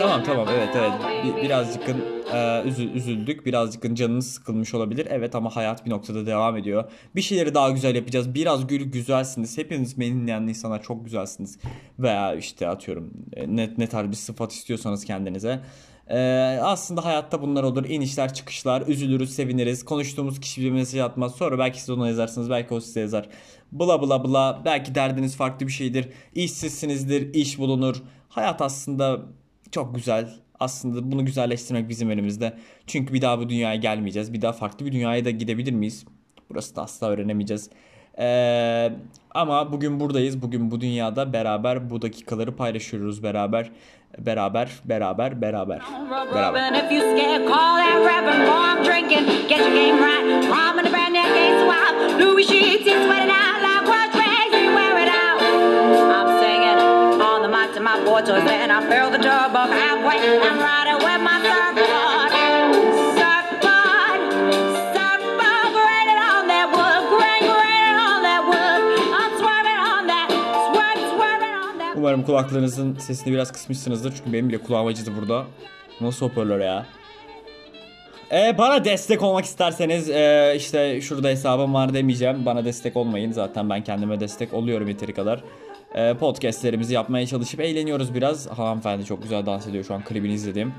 Tamam 0.00 0.24
tamam 0.24 0.46
evet 0.54 0.68
evet 0.76 0.92
bir, 1.24 1.42
birazcık 1.42 1.86
e, 2.34 2.62
üzü, 2.68 2.90
üzüldük 2.90 3.46
birazcık 3.46 3.96
canınız 3.96 4.32
sıkılmış 4.32 4.74
olabilir 4.74 5.06
evet 5.10 5.34
ama 5.34 5.56
hayat 5.56 5.86
bir 5.86 5.90
noktada 5.90 6.26
devam 6.26 6.56
ediyor 6.56 6.90
bir 7.16 7.22
şeyleri 7.22 7.54
daha 7.54 7.70
güzel 7.70 7.94
yapacağız 7.94 8.34
biraz 8.34 8.66
gül 8.66 8.84
güzelsiniz 8.84 9.58
hepiniz 9.58 10.00
beni 10.00 10.14
dinleyen 10.14 10.52
çok 10.82 11.04
güzelsiniz 11.04 11.58
veya 11.98 12.34
işte 12.34 12.68
atıyorum 12.68 13.10
e, 13.32 13.56
ne, 13.56 13.70
ne 13.78 13.86
tarz 13.86 14.10
bir 14.10 14.16
sıfat 14.16 14.52
istiyorsanız 14.52 15.04
kendinize 15.04 15.60
ee, 16.08 16.58
aslında 16.62 17.04
hayatta 17.04 17.42
bunlar 17.42 17.62
olur. 17.62 17.84
İnişler 17.84 18.34
çıkışlar. 18.34 18.82
Üzülürüz, 18.86 19.34
seviniriz. 19.34 19.84
Konuştuğumuz 19.84 20.40
kişi 20.40 20.62
bir 20.62 20.70
mesaj 20.70 21.00
atmaz. 21.00 21.34
Sonra 21.34 21.58
belki 21.58 21.80
siz 21.80 21.90
ona 21.90 22.08
yazarsınız. 22.08 22.50
Belki 22.50 22.74
o 22.74 22.80
size 22.80 23.00
yazar. 23.00 23.28
Bla 23.72 24.02
bla 24.02 24.24
bla. 24.24 24.62
Belki 24.64 24.94
derdiniz 24.94 25.36
farklı 25.36 25.66
bir 25.66 25.72
şeydir. 25.72 26.08
İşsizsinizdir. 26.34 27.34
iş 27.34 27.58
bulunur. 27.58 28.02
Hayat 28.28 28.62
aslında 28.62 29.20
çok 29.70 29.94
güzel. 29.94 30.41
Aslında 30.60 31.12
bunu 31.12 31.24
güzelleştirmek 31.24 31.88
bizim 31.88 32.10
elimizde. 32.10 32.52
Çünkü 32.86 33.14
bir 33.14 33.22
daha 33.22 33.38
bu 33.38 33.48
dünyaya 33.48 33.76
gelmeyeceğiz. 33.76 34.32
Bir 34.32 34.42
daha 34.42 34.52
farklı 34.52 34.86
bir 34.86 34.92
dünyaya 34.92 35.24
da 35.24 35.30
gidebilir 35.30 35.72
miyiz? 35.72 36.04
Burası 36.50 36.76
da 36.76 36.82
asla 36.82 37.08
öğrenemeyeceğiz. 37.08 37.70
Ee, 38.18 38.92
ama 39.30 39.72
bugün 39.72 40.00
buradayız. 40.00 40.42
Bugün 40.42 40.70
bu 40.70 40.80
dünyada 40.80 41.32
beraber 41.32 41.90
bu 41.90 42.02
dakikaları 42.02 42.56
paylaşıyoruz 42.56 43.22
beraber. 43.22 43.70
Beraber, 44.18 44.70
beraber, 44.84 45.40
beraber. 45.42 45.80
Beraber. 46.34 46.72
Portals 58.24 58.50
and 58.50 58.70
I 58.72 58.80
fill 58.88 59.10
the 59.10 59.18
tub 59.18 59.54
up 59.56 59.70
halfway. 59.70 60.18
I'm 60.48 60.58
riding 60.58 60.98
with 61.06 61.22
my 61.22 61.36
surfboard. 61.42 62.32
Umarım 71.96 72.22
kulaklarınızın 72.22 72.94
sesini 72.94 73.32
biraz 73.32 73.52
kısmışsınızdır 73.52 74.14
çünkü 74.16 74.32
benim 74.32 74.48
bile 74.48 74.58
kulağım 74.58 74.86
acıdı 74.86 75.10
burada. 75.20 75.44
Nasıl 76.00 76.28
hoparlör 76.28 76.60
ya? 76.60 76.86
Ee, 78.32 78.58
bana 78.58 78.84
destek 78.84 79.22
olmak 79.22 79.44
isterseniz 79.44 80.10
e, 80.10 80.54
işte 80.56 81.00
şurada 81.00 81.28
hesabım 81.28 81.74
var 81.74 81.94
demeyeceğim. 81.94 82.46
Bana 82.46 82.64
destek 82.64 82.96
olmayın. 82.96 83.32
Zaten 83.32 83.70
ben 83.70 83.84
kendime 83.84 84.20
destek 84.20 84.54
oluyorum 84.54 84.88
yeteri 84.88 85.14
kadar 85.14 85.40
e, 85.94 86.14
podcastlerimizi 86.14 86.94
yapmaya 86.94 87.26
çalışıp 87.26 87.60
eğleniyoruz 87.60 88.14
biraz. 88.14 88.46
Hanımefendi 88.46 89.04
çok 89.04 89.22
güzel 89.22 89.46
dans 89.46 89.66
ediyor 89.66 89.84
şu 89.84 89.94
an 89.94 90.04
klibini 90.04 90.32
izledim. 90.32 90.72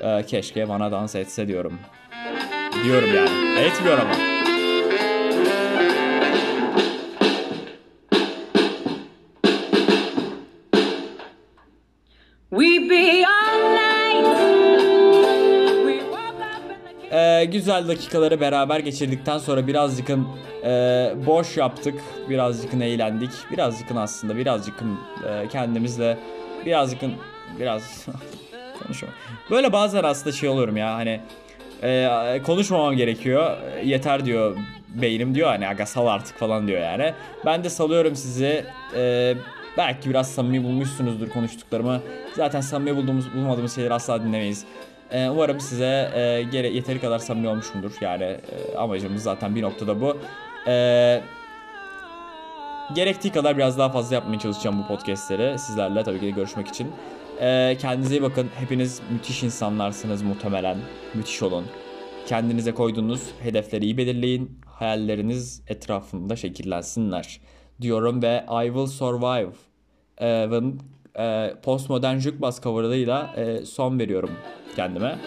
E, 0.00 0.22
keşke 0.26 0.68
bana 0.68 0.92
dans 0.92 1.14
etse 1.14 1.48
diyorum. 1.48 1.78
Diyorum 2.84 3.14
yani. 3.14 3.58
Etmiyor 3.60 3.98
ama. 3.98 4.27
Ee, 17.38 17.44
güzel 17.44 17.88
dakikaları 17.88 18.40
beraber 18.40 18.80
geçirdikten 18.80 19.38
sonra 19.38 19.66
birazcık 19.66 20.10
e, 20.10 20.16
boş 21.26 21.56
yaptık, 21.56 21.94
birazcık 22.28 22.74
eğlendik, 22.74 23.30
birazcık 23.50 23.90
aslında 23.96 24.36
birazcık 24.36 24.74
e, 25.28 25.48
kendimizle 25.48 26.18
birazcık 26.66 27.00
biraz 27.60 28.06
konuşamam. 28.82 29.14
Böyle 29.50 29.72
bazen 29.72 30.04
aslında 30.04 30.36
şey 30.36 30.48
oluyorum 30.48 30.76
ya 30.76 30.94
hani 30.94 31.20
e, 31.82 32.42
konuşmamam 32.46 32.96
gerekiyor. 32.96 33.56
Yeter 33.84 34.24
diyor 34.24 34.56
beynim 34.88 35.34
diyor 35.34 35.48
hani 35.48 35.68
aga 35.68 35.86
sal 35.86 36.06
artık 36.06 36.38
falan 36.38 36.68
diyor 36.68 36.80
yani. 36.80 37.12
Ben 37.46 37.64
de 37.64 37.70
salıyorum 37.70 38.16
sizi. 38.16 38.64
E, 38.96 39.34
belki 39.76 40.10
biraz 40.10 40.30
samimi 40.30 40.64
bulmuşsunuzdur 40.64 41.28
konuştuklarımı. 41.28 42.00
Zaten 42.36 42.60
samimi 42.60 42.96
bulduğumuz 42.96 43.34
bulmadığımız 43.34 43.74
şeyleri 43.74 43.94
asla 43.94 44.22
dinlemeyiz. 44.22 44.64
E, 45.10 45.28
umarım 45.28 45.60
size 45.60 46.12
e, 46.14 46.42
gere 46.42 46.68
yeteri 46.68 47.00
kadar 47.00 47.18
samimi 47.18 47.48
olmuşumdur. 47.48 47.92
Yani 48.00 48.24
e, 48.24 48.76
amacımız 48.76 49.22
zaten 49.22 49.54
bir 49.54 49.62
noktada 49.62 50.00
bu. 50.00 50.16
E, 50.66 51.22
gerektiği 52.94 53.32
kadar 53.32 53.56
biraz 53.56 53.78
daha 53.78 53.88
fazla 53.88 54.14
yapmaya 54.14 54.38
çalışacağım 54.38 54.82
bu 54.82 54.86
podcastleri. 54.86 55.58
Sizlerle 55.58 56.02
tabii 56.02 56.20
ki 56.20 56.34
görüşmek 56.34 56.68
için. 56.68 56.90
E, 57.40 57.76
kendinize 57.80 58.16
iyi 58.16 58.22
bakın. 58.22 58.48
Hepiniz 58.58 59.02
müthiş 59.10 59.42
insanlarsınız 59.42 60.22
muhtemelen. 60.22 60.78
Müthiş 61.14 61.42
olun. 61.42 61.66
Kendinize 62.26 62.74
koyduğunuz 62.74 63.22
hedefleri 63.42 63.84
iyi 63.84 63.96
belirleyin. 63.96 64.60
Hayalleriniz 64.66 65.62
etrafında 65.68 66.36
şekillensinler. 66.36 67.40
Diyorum 67.80 68.22
ve 68.22 68.46
I 68.64 68.66
Will 68.66 68.86
Survive. 68.86 69.52
E, 70.20 70.50
e, 71.18 71.54
postmodern 71.62 72.18
jukebox 72.18 72.60
cover'ıyla 72.62 73.30
e, 73.36 73.66
son 73.66 73.98
veriyorum 73.98 74.30
kendime. 74.76 75.18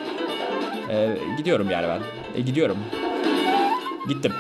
E, 0.90 1.18
gidiyorum 1.38 1.70
yani 1.70 1.88
ben. 1.88 2.02
E, 2.40 2.42
gidiyorum. 2.42 2.78
Gittim. 4.10 4.34